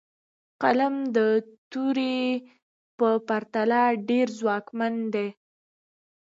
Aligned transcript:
قلم 0.61 0.95
د 1.15 1.17
تورې 1.71 2.19
په 2.97 3.07
پرتله 3.27 3.81
ډېر 4.09 4.27
ځواکمن 4.39 4.93
دی. 5.13 5.27